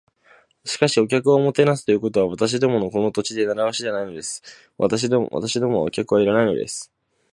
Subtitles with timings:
[0.65, 4.23] 「しかし、お客をもてなすということは、私どものこの土地では慣わしではないので。
[4.79, 6.89] 私どもはお客はいらないのです」